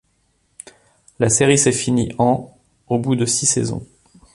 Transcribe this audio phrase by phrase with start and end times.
[1.19, 2.51] La série s'est finie en
[2.87, 3.85] au bout de six saisons.